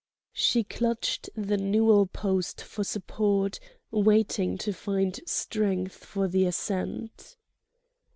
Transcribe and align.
She 0.33 0.63
clutched 0.63 1.29
the 1.35 1.57
newel 1.57 2.07
post 2.07 2.59
for 2.59 2.83
support, 2.83 3.59
waiting 3.91 4.57
to 4.57 4.73
find 4.73 5.19
strength 5.27 6.03
for 6.05 6.27
the 6.27 6.45
ascent. 6.47 7.37